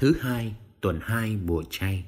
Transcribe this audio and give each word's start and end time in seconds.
thứ 0.00 0.14
hai 0.20 0.54
tuần 0.80 1.00
hai 1.02 1.36
mùa 1.36 1.62
chay. 1.70 2.04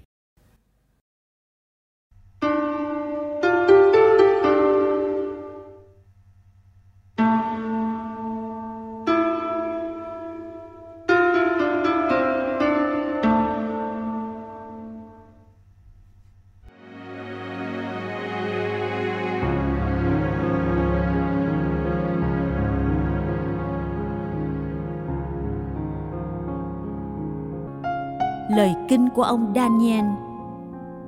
Lời 28.57 28.75
kinh 28.89 29.09
của 29.09 29.23
ông 29.23 29.53
Daniel. 29.55 30.05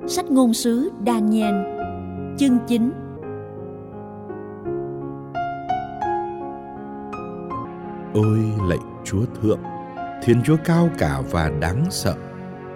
Sách 0.07 0.25
ngôn 0.25 0.53
sứ 0.53 0.91
Daniel, 1.05 1.55
chương 2.37 2.57
9. 2.67 2.91
Ôi 8.13 8.39
lạy 8.69 8.77
Chúa 9.03 9.25
Thượng, 9.41 9.59
Thiên 10.23 10.41
Chúa 10.43 10.55
cao 10.65 10.89
cả 10.97 11.21
và 11.31 11.51
đáng 11.59 11.85
sợ, 11.89 12.15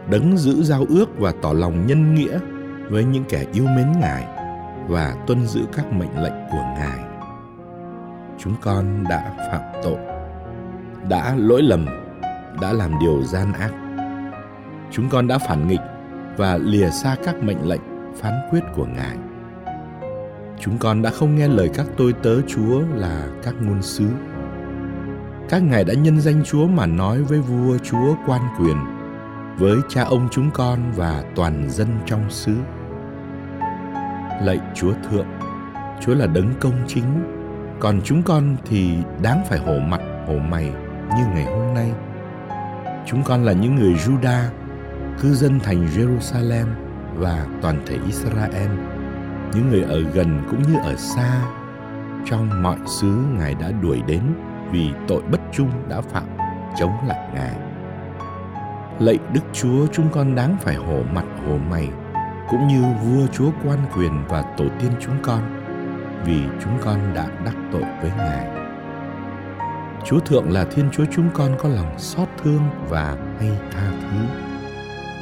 đấng 0.10 0.38
giữ 0.38 0.64
giao 0.64 0.86
ước 0.90 1.20
và 1.20 1.34
tỏ 1.42 1.54
lòng 1.54 1.88
nhân 1.88 2.16
nghĩa 2.16 2.40
với 2.90 3.04
những 3.04 3.24
kẻ 3.30 3.46
yêu 3.54 3.66
mến 3.66 3.92
Ngài 4.00 4.28
và 4.88 5.16
tuân 5.28 5.48
giữ 5.48 5.62
các 5.74 5.94
mệnh 5.94 6.24
lệnh 6.24 6.48
của 6.52 6.64
Ngài. 6.78 7.00
Chúng 8.38 8.54
con 8.62 9.04
đã 9.10 9.50
phạm 9.52 9.62
tội, 9.84 9.98
đã 11.10 11.36
lỗi 11.38 11.62
lầm, 11.62 11.86
đã 12.62 12.74
làm 12.74 12.92
điều 13.00 13.24
gian 13.24 13.54
ác 13.54 13.87
chúng 14.92 15.10
con 15.10 15.28
đã 15.28 15.38
phản 15.38 15.68
nghịch 15.68 15.82
và 16.38 16.58
lìa 16.58 16.90
xa 16.90 17.16
các 17.26 17.44
mệnh 17.44 17.70
lệnh 17.70 17.82
phán 18.22 18.34
quyết 18.52 18.60
của 18.76 18.86
ngài. 18.86 19.18
Chúng 20.60 20.78
con 20.78 21.02
đã 21.02 21.10
không 21.10 21.36
nghe 21.36 21.48
lời 21.48 21.70
các 21.74 21.86
tôi 21.98 22.14
tớ 22.24 22.42
chúa 22.42 22.82
là 22.96 23.28
các 23.44 23.56
ngôn 23.62 23.82
sứ. 23.82 24.08
Các 25.50 25.64
ngài 25.64 25.84
đã 25.84 25.94
nhân 25.94 26.22
danh 26.22 26.44
chúa 26.44 26.68
mà 26.68 26.86
nói 26.86 27.24
với 27.24 27.40
vua 27.40 27.78
chúa 27.78 28.16
quan 28.26 28.42
quyền, 28.60 28.78
với 29.58 29.78
cha 29.90 30.04
ông 30.04 30.28
chúng 30.32 30.52
con 30.52 30.80
và 30.96 31.24
toàn 31.36 31.70
dân 31.70 31.88
trong 32.06 32.30
xứ. 32.30 32.56
Lạy 34.42 34.60
chúa 34.76 34.94
thượng, 35.10 35.28
chúa 36.02 36.16
là 36.16 36.28
đấng 36.28 36.54
công 36.60 36.84
chính, 36.88 37.04
còn 37.80 38.02
chúng 38.04 38.24
con 38.24 38.56
thì 38.66 38.98
đáng 39.22 39.44
phải 39.50 39.60
hổ 39.60 39.80
mặt, 39.80 40.02
hổ 40.28 40.38
mày 40.38 40.64
như 41.18 41.26
ngày 41.34 41.46
hôm 41.46 41.74
nay. 41.74 41.92
Chúng 43.06 43.24
con 43.24 43.46
là 43.46 43.54
những 43.54 43.76
người 43.76 43.94
juda 43.94 44.44
cư 45.22 45.34
dân 45.34 45.60
thành 45.60 45.88
Jerusalem 45.88 46.66
và 47.16 47.46
toàn 47.62 47.82
thể 47.86 47.98
Israel, 48.06 48.70
những 49.54 49.70
người 49.70 49.84
ở 49.84 50.00
gần 50.14 50.44
cũng 50.50 50.62
như 50.62 50.80
ở 50.84 50.96
xa, 50.96 51.42
trong 52.26 52.64
mọi 52.64 52.78
xứ 52.88 53.18
Ngài 53.38 53.54
đã 53.54 53.72
đuổi 53.82 54.02
đến 54.08 54.22
vì 54.72 54.92
tội 55.08 55.22
bất 55.32 55.42
trung 55.52 55.70
đã 55.90 56.02
phạm 56.02 56.24
chống 56.80 56.92
lại 57.08 57.30
Ngài. 57.34 57.56
Lạy 59.00 59.18
Đức 59.34 59.42
Chúa 59.54 59.88
chúng 59.92 60.10
con 60.12 60.36
đáng 60.36 60.58
phải 60.62 60.76
hổ 60.76 61.04
mặt 61.14 61.26
hổ 61.48 61.58
mày, 61.70 61.90
cũng 62.50 62.68
như 62.68 62.84
vua 63.04 63.28
chúa 63.34 63.52
quan 63.66 63.80
quyền 63.96 64.24
và 64.28 64.42
tổ 64.58 64.66
tiên 64.80 64.92
chúng 65.00 65.16
con, 65.24 65.42
vì 66.26 66.42
chúng 66.64 66.78
con 66.84 67.14
đã 67.14 67.28
đắc 67.46 67.56
tội 67.72 67.84
với 68.02 68.12
Ngài. 68.18 68.48
Chúa 70.06 70.20
Thượng 70.20 70.52
là 70.52 70.66
Thiên 70.66 70.90
Chúa 70.92 71.06
chúng 71.16 71.30
con 71.34 71.52
có 71.60 71.70
lòng 71.70 72.00
xót 72.00 72.28
thương 72.44 72.62
và 72.90 73.18
hay 73.40 73.52
tha 73.72 73.92
thứ 74.02 74.47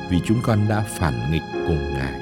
vì 0.09 0.20
chúng 0.25 0.38
con 0.44 0.59
đã 0.70 0.81
phản 0.81 1.14
nghịch 1.31 1.44
cùng 1.67 1.94
Ngài. 1.94 2.20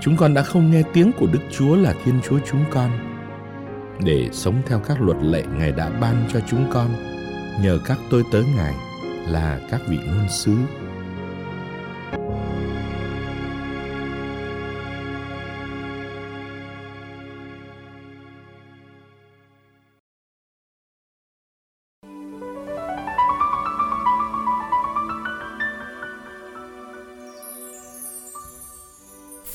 Chúng 0.00 0.16
con 0.16 0.34
đã 0.34 0.42
không 0.42 0.70
nghe 0.70 0.82
tiếng 0.92 1.12
của 1.12 1.26
Đức 1.26 1.40
Chúa 1.50 1.76
là 1.76 1.94
Thiên 2.04 2.20
Chúa 2.28 2.38
chúng 2.50 2.64
con 2.70 2.90
để 4.04 4.28
sống 4.32 4.62
theo 4.66 4.80
các 4.80 5.00
luật 5.00 5.16
lệ 5.22 5.44
Ngài 5.58 5.72
đã 5.72 5.90
ban 6.00 6.28
cho 6.32 6.40
chúng 6.50 6.66
con, 6.72 6.88
nhờ 7.62 7.78
các 7.84 7.98
tôi 8.10 8.24
tớ 8.32 8.42
Ngài 8.56 8.74
là 9.28 9.60
các 9.70 9.80
vị 9.88 9.98
ngôn 10.06 10.28
sứ 10.30 10.56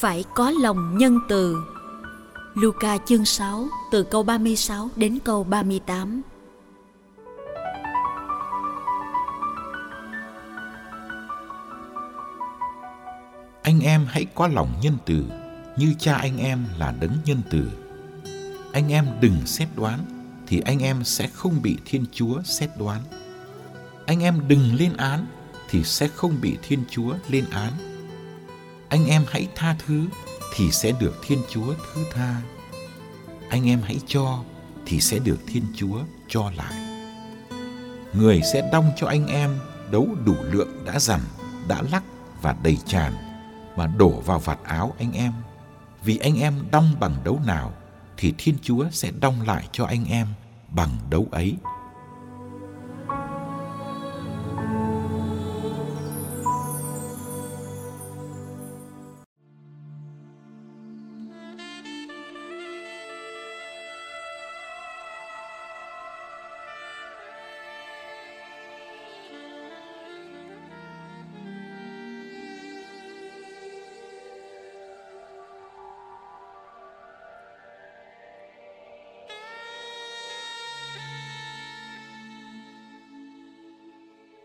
phải 0.02 0.24
có 0.34 0.52
lòng 0.52 0.98
nhân 0.98 1.20
từ. 1.30 1.58
Luca 2.54 2.98
chương 2.98 3.26
6 3.26 3.68
từ 3.92 4.04
câu 4.04 4.24
36 4.24 4.90
đến 4.96 5.20
câu 5.24 5.44
38. 5.44 6.22
Anh 13.64 13.80
em 13.80 14.06
hãy 14.10 14.26
có 14.36 14.48
lòng 14.48 14.74
nhân 14.82 14.98
từ, 15.06 15.26
như 15.78 15.94
cha 16.00 16.16
anh 16.16 16.38
em 16.38 16.66
là 16.78 16.94
đấng 17.00 17.18
nhân 17.26 17.42
từ. 17.50 17.72
Anh 18.74 18.92
em 18.92 19.06
đừng 19.22 19.46
xét 19.46 19.68
đoán, 19.76 20.00
thì 20.48 20.60
anh 20.60 20.80
em 20.80 21.04
sẽ 21.04 21.28
không 21.28 21.62
bị 21.62 21.78
Thiên 21.86 22.06
Chúa 22.12 22.42
xét 22.44 22.70
đoán. 22.80 23.02
Anh 24.06 24.24
em 24.24 24.48
đừng 24.48 24.76
lên 24.76 24.98
án, 24.98 25.26
thì 25.70 25.84
sẽ 25.84 26.08
không 26.08 26.36
bị 26.42 26.58
Thiên 26.62 26.84
Chúa 26.90 27.14
lên 27.30 27.46
án 27.52 27.91
anh 28.92 29.06
em 29.06 29.26
hãy 29.28 29.48
tha 29.56 29.76
thứ 29.86 30.08
thì 30.56 30.72
sẽ 30.72 30.92
được 31.00 31.14
Thiên 31.24 31.40
Chúa 31.50 31.74
thứ 31.94 32.04
tha. 32.14 32.42
Anh 33.50 33.70
em 33.70 33.82
hãy 33.82 33.98
cho 34.08 34.44
thì 34.86 35.00
sẽ 35.02 35.20
được 35.20 35.38
Thiên 35.48 35.64
Chúa 35.76 36.00
cho 36.28 36.52
lại. 36.58 36.74
Người 38.14 38.42
sẽ 38.54 38.70
đong 38.72 38.92
cho 38.98 39.08
anh 39.08 39.28
em 39.28 39.60
đấu 39.92 40.08
đủ 40.26 40.36
lượng 40.52 40.86
đã 40.86 41.00
dằn, 41.00 41.20
đã 41.68 41.82
lắc 41.92 42.04
và 42.42 42.56
đầy 42.64 42.78
tràn 42.86 43.14
mà 43.76 43.88
đổ 43.88 44.10
vào 44.10 44.40
vạt 44.40 44.60
áo 44.64 44.94
anh 45.00 45.12
em. 45.12 45.34
Vì 46.04 46.18
anh 46.18 46.40
em 46.40 46.54
đong 46.72 46.96
bằng 47.00 47.16
đấu 47.24 47.40
nào 47.46 47.74
thì 48.18 48.34
Thiên 48.38 48.56
Chúa 48.62 48.86
sẽ 48.92 49.12
đong 49.20 49.42
lại 49.42 49.68
cho 49.72 49.86
anh 49.86 50.06
em 50.06 50.28
bằng 50.70 50.90
đấu 51.10 51.28
ấy. 51.32 51.56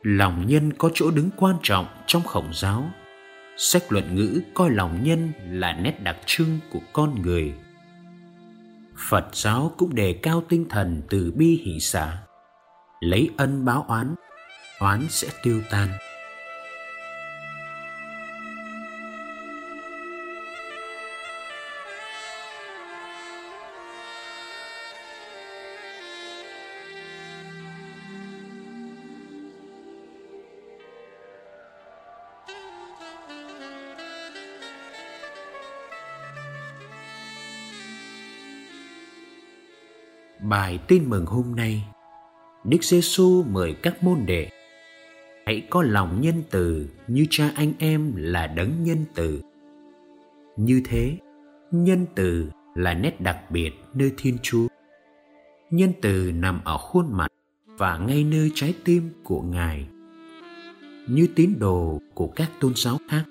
Lòng 0.09 0.47
nhân 0.47 0.73
có 0.73 0.91
chỗ 0.95 1.11
đứng 1.11 1.31
quan 1.37 1.57
trọng 1.63 1.87
trong 2.07 2.23
khổng 2.23 2.51
giáo. 2.55 2.91
Sách 3.57 3.83
luận 3.93 4.15
ngữ 4.15 4.41
coi 4.55 4.71
lòng 4.71 5.03
nhân 5.03 5.33
là 5.51 5.73
nét 5.73 6.03
đặc 6.03 6.17
trưng 6.27 6.59
của 6.71 6.81
con 6.93 7.23
người. 7.23 7.55
Phật 9.09 9.27
giáo 9.33 9.75
cũng 9.79 9.95
đề 9.95 10.13
cao 10.23 10.43
tinh 10.49 10.67
thần 10.69 11.03
từ 11.11 11.33
bi 11.37 11.63
hỷ 11.65 11.81
xả. 11.81 12.19
Lấy 13.01 13.31
ân 13.37 13.65
báo 13.65 13.85
oán 13.89 14.15
oán 14.81 15.07
sẽ 15.09 15.29
tiêu 15.43 15.63
tan. 15.71 15.89
Bài 40.49 40.79
tin 40.89 41.11
mừng 41.11 41.27
hôm 41.27 41.57
nay, 41.57 41.85
Đức 42.65 42.85
Giêsu 42.85 43.43
mời 43.43 43.75
các 43.83 44.03
môn 44.03 44.27
đệ 44.27 44.49
hãy 45.47 45.67
có 45.71 45.83
lòng 45.83 46.21
nhân 46.21 46.43
từ 46.51 46.89
như 47.09 47.27
cha 47.31 47.51
anh 47.55 47.73
em 47.79 48.13
là 48.17 48.47
đấng 48.47 48.85
nhân 48.85 49.05
từ. 49.15 49.41
Như 50.57 50.83
thế, 50.85 51.19
nhân 51.71 52.07
từ 52.15 52.51
là 52.75 52.95
nét 52.95 53.21
đặc 53.21 53.51
biệt 53.51 53.71
nơi 53.95 54.13
Thiên 54.17 54.37
Chúa. 54.43 54.67
Nhân 55.71 55.93
từ 56.03 56.33
nằm 56.33 56.61
ở 56.65 56.79
khuôn 56.79 57.07
mặt 57.13 57.33
và 57.67 57.99
ngay 57.99 58.25
nơi 58.25 58.51
trái 58.55 58.75
tim 58.85 59.11
của 59.25 59.43
Ngài. 59.43 59.87
như 61.09 61.29
tín 61.35 61.59
đồ 61.59 62.01
của 62.15 62.29
các 62.37 62.51
tôn 62.61 62.73
giáo 62.77 62.99
khác 63.09 63.25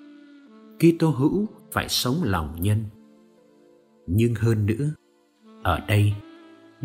Kitô 0.79 1.09
hữu 1.09 1.45
phải 1.71 1.89
sống 1.89 2.15
lòng 2.23 2.55
nhân 2.61 2.83
nhưng 4.07 4.35
hơn 4.35 4.65
nữa 4.65 4.91
ở 5.63 5.79
đây 5.87 6.13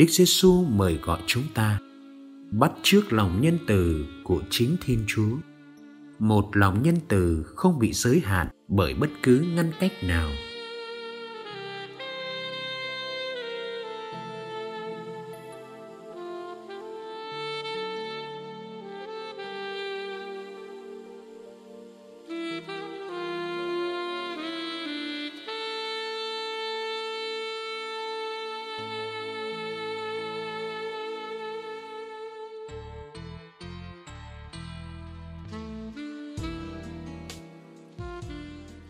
Đức 0.01 0.07
Giêsu 0.11 0.65
mời 0.65 0.99
gọi 1.03 1.19
chúng 1.27 1.43
ta 1.55 1.79
bắt 2.51 2.73
chước 2.83 3.13
lòng 3.13 3.41
nhân 3.41 3.59
từ 3.67 4.07
của 4.25 4.43
chính 4.51 4.77
Thiên 4.85 5.05
Chúa. 5.07 5.37
Một 6.19 6.57
lòng 6.57 6.83
nhân 6.83 6.95
từ 7.09 7.43
không 7.43 7.79
bị 7.79 7.93
giới 7.93 8.21
hạn 8.21 8.49
bởi 8.69 8.95
bất 8.95 9.11
cứ 9.23 9.45
ngăn 9.55 9.73
cách 9.81 9.93
nào. 10.03 10.31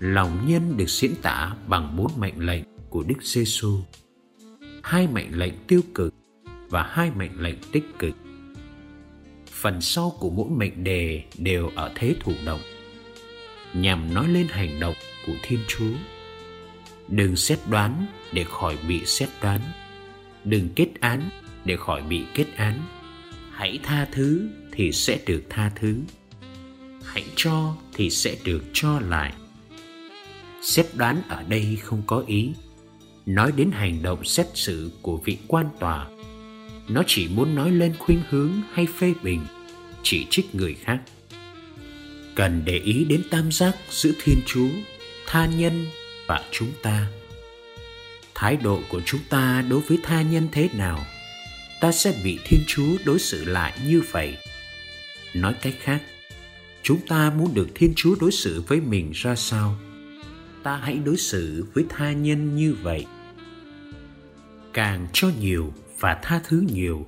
Lòng 0.00 0.46
nhân 0.46 0.76
được 0.76 0.88
diễn 0.88 1.14
tả 1.22 1.54
bằng 1.66 1.96
bốn 1.96 2.10
mệnh 2.16 2.46
lệnh 2.46 2.62
của 2.90 3.02
Đức 3.02 3.22
Giêsu. 3.22 3.80
Hai 4.82 5.06
mệnh 5.06 5.38
lệnh 5.38 5.52
tiêu 5.66 5.80
cực 5.94 6.14
và 6.68 6.82
hai 6.82 7.10
mệnh 7.16 7.40
lệnh 7.40 7.56
tích 7.72 7.84
cực. 7.98 8.14
Phần 9.50 9.80
sau 9.80 10.16
của 10.20 10.30
mỗi 10.30 10.50
mệnh 10.50 10.84
đề 10.84 11.22
đều 11.38 11.70
ở 11.74 11.92
thế 11.94 12.14
thụ 12.20 12.32
động, 12.46 12.60
nhằm 13.74 14.14
nói 14.14 14.28
lên 14.28 14.46
hành 14.50 14.80
động 14.80 14.94
của 15.26 15.34
Thiên 15.42 15.58
Chúa. 15.68 15.94
Đừng 17.08 17.36
xét 17.36 17.58
đoán 17.70 18.06
để 18.32 18.44
khỏi 18.44 18.78
bị 18.88 19.04
xét 19.04 19.28
đoán. 19.42 19.60
Đừng 20.44 20.68
kết 20.76 20.88
án 21.00 21.30
để 21.64 21.76
khỏi 21.76 22.02
bị 22.02 22.24
kết 22.34 22.46
án. 22.56 22.80
Hãy 23.52 23.80
tha 23.82 24.08
thứ 24.12 24.48
thì 24.72 24.92
sẽ 24.92 25.18
được 25.26 25.42
tha 25.50 25.70
thứ. 25.76 25.96
Hãy 27.04 27.24
cho 27.36 27.76
thì 27.92 28.10
sẽ 28.10 28.36
được 28.44 28.64
cho 28.72 29.00
lại 29.00 29.32
xét 30.62 30.86
đoán 30.94 31.22
ở 31.28 31.42
đây 31.48 31.78
không 31.82 32.02
có 32.06 32.24
ý. 32.26 32.50
Nói 33.26 33.52
đến 33.56 33.70
hành 33.70 34.02
động 34.02 34.24
xét 34.24 34.46
xử 34.54 34.90
của 35.02 35.16
vị 35.16 35.38
quan 35.48 35.66
tòa, 35.80 36.06
nó 36.88 37.02
chỉ 37.06 37.28
muốn 37.28 37.54
nói 37.54 37.70
lên 37.70 37.94
khuynh 37.98 38.22
hướng 38.28 38.52
hay 38.72 38.86
phê 38.86 39.14
bình, 39.22 39.40
chỉ 40.02 40.26
trích 40.30 40.54
người 40.54 40.74
khác. 40.74 40.98
Cần 42.34 42.62
để 42.64 42.78
ý 42.78 43.04
đến 43.04 43.22
tam 43.30 43.52
giác 43.52 43.76
giữa 43.90 44.12
thiên 44.22 44.40
chúa, 44.46 44.68
tha 45.26 45.46
nhân 45.46 45.86
và 46.26 46.44
chúng 46.50 46.72
ta. 46.82 47.06
Thái 48.34 48.56
độ 48.56 48.80
của 48.88 49.00
chúng 49.06 49.20
ta 49.28 49.64
đối 49.68 49.80
với 49.80 49.98
tha 50.02 50.22
nhân 50.22 50.48
thế 50.52 50.68
nào? 50.72 51.06
Ta 51.80 51.92
sẽ 51.92 52.14
bị 52.24 52.38
thiên 52.44 52.60
chúa 52.66 52.96
đối 53.04 53.18
xử 53.18 53.44
lại 53.44 53.78
như 53.86 54.02
vậy. 54.10 54.36
Nói 55.34 55.54
cách 55.62 55.74
khác, 55.80 56.02
chúng 56.82 57.06
ta 57.06 57.30
muốn 57.30 57.54
được 57.54 57.68
thiên 57.74 57.92
chúa 57.96 58.14
đối 58.20 58.32
xử 58.32 58.62
với 58.66 58.80
mình 58.80 59.10
ra 59.14 59.36
sao? 59.36 59.78
Ta 60.62 60.76
hãy 60.76 60.98
đối 61.04 61.16
xử 61.16 61.66
với 61.74 61.84
tha 61.88 62.12
nhân 62.12 62.56
như 62.56 62.76
vậy. 62.82 63.06
Càng 64.72 65.06
cho 65.12 65.28
nhiều 65.40 65.72
và 66.00 66.18
tha 66.22 66.40
thứ 66.44 66.64
nhiều, 66.72 67.06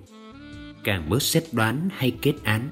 càng 0.84 1.10
bớt 1.10 1.22
xét 1.22 1.44
đoán 1.52 1.88
hay 1.96 2.16
kết 2.22 2.34
án, 2.44 2.68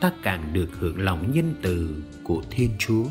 ta 0.00 0.12
càng 0.22 0.52
được 0.52 0.68
hưởng 0.78 0.98
lòng 1.00 1.32
nhân 1.34 1.54
từ 1.62 2.02
của 2.22 2.42
thiên 2.50 2.70
chúa. 2.78 3.04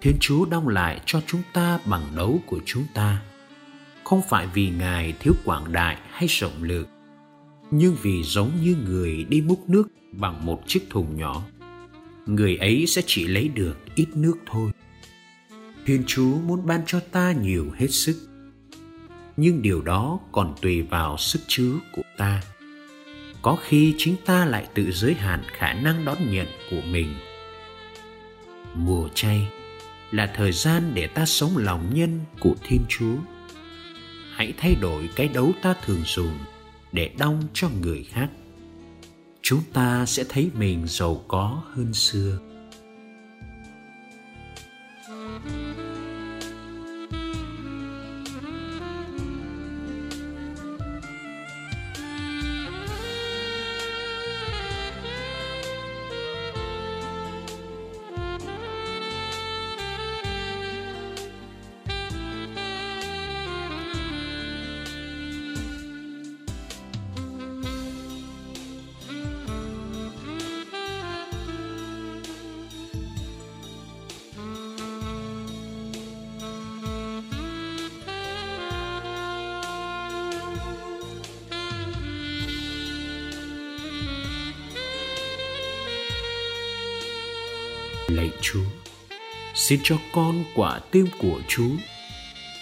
Thiên 0.00 0.16
Chúa 0.20 0.44
đong 0.44 0.68
lại 0.68 1.00
cho 1.06 1.20
chúng 1.26 1.42
ta 1.52 1.78
bằng 1.84 2.02
đấu 2.16 2.40
của 2.46 2.60
chúng 2.64 2.84
ta, 2.94 3.22
không 4.04 4.22
phải 4.28 4.46
vì 4.54 4.70
Ngài 4.70 5.12
thiếu 5.20 5.34
quảng 5.44 5.72
đại 5.72 5.98
hay 6.10 6.26
rộng 6.28 6.62
lượng, 6.62 6.86
nhưng 7.70 7.96
vì 8.02 8.22
giống 8.22 8.50
như 8.62 8.76
người 8.86 9.24
đi 9.24 9.40
múc 9.40 9.68
nước 9.68 9.88
bằng 10.12 10.46
một 10.46 10.62
chiếc 10.66 10.90
thùng 10.90 11.16
nhỏ, 11.16 11.42
người 12.26 12.56
ấy 12.56 12.84
sẽ 12.86 13.02
chỉ 13.06 13.26
lấy 13.26 13.48
được 13.48 13.76
ít 13.94 14.06
nước 14.14 14.36
thôi. 14.46 14.70
Thiên 15.86 16.02
Chúa 16.06 16.34
muốn 16.38 16.66
ban 16.66 16.80
cho 16.86 17.00
ta 17.00 17.32
nhiều 17.32 17.66
hết 17.76 17.88
sức, 17.90 18.28
nhưng 19.36 19.62
điều 19.62 19.82
đó 19.82 20.20
còn 20.32 20.54
tùy 20.62 20.82
vào 20.82 21.16
sức 21.18 21.40
chứa 21.46 21.72
của 21.92 22.02
ta. 22.16 22.42
Có 23.42 23.56
khi 23.62 23.94
chính 23.98 24.16
ta 24.24 24.44
lại 24.44 24.66
tự 24.74 24.92
giới 24.92 25.14
hạn 25.14 25.42
khả 25.46 25.72
năng 25.72 26.04
đón 26.04 26.16
nhận 26.30 26.46
của 26.70 26.80
mình. 26.90 27.14
Mùa 28.74 29.08
chay 29.14 29.48
là 30.10 30.32
thời 30.34 30.52
gian 30.52 30.94
để 30.94 31.06
ta 31.06 31.26
sống 31.26 31.56
lòng 31.56 31.90
nhân 31.94 32.20
của 32.40 32.54
Thiên 32.64 32.80
Chúa. 32.88 33.16
Hãy 34.34 34.52
thay 34.56 34.74
đổi 34.74 35.08
cái 35.16 35.28
đấu 35.28 35.52
ta 35.62 35.74
thường 35.84 36.02
dùng 36.04 36.38
để 36.92 37.10
đong 37.18 37.42
cho 37.54 37.68
người 37.82 38.04
khác. 38.04 38.28
Chúng 39.42 39.62
ta 39.72 40.06
sẽ 40.06 40.24
thấy 40.28 40.50
mình 40.54 40.84
giàu 40.86 41.24
có 41.28 41.62
hơn 41.74 41.94
xưa. 41.94 42.38
Lạy 88.08 88.30
Chúa. 88.40 88.64
Xin 89.54 89.80
cho 89.82 89.98
con 90.12 90.44
quả 90.54 90.80
tim 90.90 91.06
của 91.18 91.40
Chúa. 91.48 91.70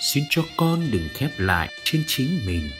Xin 0.00 0.24
cho 0.30 0.42
con 0.56 0.80
đừng 0.90 1.08
khép 1.14 1.30
lại 1.38 1.72
trên 1.84 2.04
chính 2.06 2.46
mình. 2.46 2.70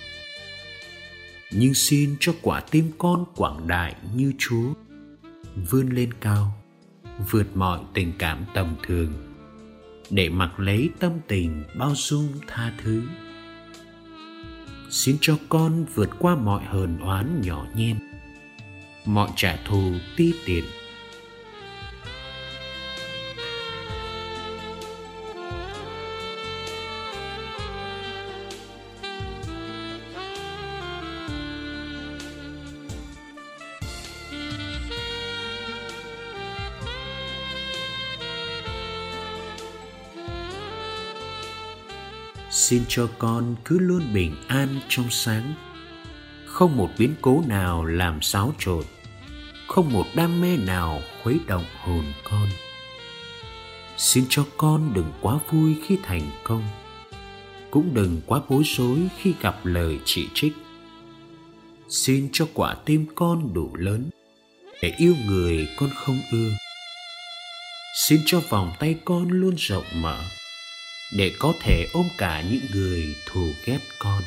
Nhưng 1.50 1.74
xin 1.74 2.16
cho 2.20 2.32
quả 2.42 2.60
tim 2.60 2.90
con 2.98 3.24
quảng 3.36 3.68
đại 3.68 3.94
như 4.14 4.32
Chúa, 4.38 4.72
vươn 5.70 5.88
lên 5.90 6.14
cao, 6.20 6.62
vượt 7.30 7.56
mọi 7.56 7.80
tình 7.94 8.12
cảm 8.18 8.44
tầm 8.54 8.76
thường, 8.86 9.12
để 10.10 10.28
mặc 10.28 10.60
lấy 10.60 10.90
tâm 11.00 11.12
tình 11.28 11.64
bao 11.78 11.92
dung 11.96 12.28
tha 12.46 12.72
thứ. 12.82 13.02
Xin 14.90 15.16
cho 15.20 15.38
con 15.48 15.84
vượt 15.94 16.10
qua 16.18 16.36
mọi 16.36 16.64
hờn 16.64 16.98
oán 16.98 17.42
nhỏ 17.44 17.66
nhen, 17.76 17.98
mọi 19.04 19.30
trả 19.36 19.56
thù 19.56 19.92
ti 20.16 20.34
tiện 20.46 20.64
xin 42.56 42.84
cho 42.88 43.08
con 43.18 43.56
cứ 43.64 43.78
luôn 43.78 44.14
bình 44.14 44.36
an 44.48 44.80
trong 44.88 45.10
sáng. 45.10 45.54
Không 46.46 46.76
một 46.76 46.90
biến 46.98 47.14
cố 47.20 47.42
nào 47.46 47.84
làm 47.84 48.22
xáo 48.22 48.54
trộn. 48.58 48.84
Không 49.66 49.92
một 49.92 50.06
đam 50.14 50.40
mê 50.40 50.56
nào 50.56 51.00
khuấy 51.22 51.38
động 51.46 51.64
hồn 51.80 52.04
con. 52.24 52.48
Xin 53.96 54.24
cho 54.28 54.46
con 54.56 54.94
đừng 54.94 55.12
quá 55.20 55.38
vui 55.50 55.76
khi 55.86 55.98
thành 56.02 56.30
công. 56.44 56.62
Cũng 57.70 57.94
đừng 57.94 58.20
quá 58.26 58.40
bối 58.48 58.62
rối 58.64 58.98
khi 59.18 59.34
gặp 59.40 59.66
lời 59.66 59.98
chỉ 60.04 60.28
trích. 60.34 60.52
Xin 61.88 62.28
cho 62.32 62.46
quả 62.54 62.74
tim 62.84 63.06
con 63.14 63.54
đủ 63.54 63.70
lớn 63.74 64.10
để 64.82 64.94
yêu 64.98 65.14
người 65.26 65.68
con 65.76 65.90
không 65.94 66.20
ưa. 66.32 66.50
Xin 68.06 68.20
cho 68.26 68.40
vòng 68.48 68.72
tay 68.78 68.96
con 69.04 69.28
luôn 69.28 69.54
rộng 69.58 69.84
mở 69.94 70.18
để 71.12 71.32
có 71.38 71.54
thể 71.60 71.86
ôm 71.92 72.08
cả 72.18 72.44
những 72.50 72.66
người 72.72 73.16
thù 73.26 73.54
ghét 73.64 73.78
con. 73.98 74.22